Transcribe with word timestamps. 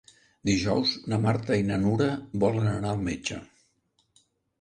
Dijous 0.49 0.93
na 1.11 1.19
Marta 1.25 1.57
i 1.63 1.65
na 1.67 1.77
Nura 1.83 2.07
volen 2.45 2.71
anar 2.71 2.95
al 2.95 3.05
metge. 3.11 3.39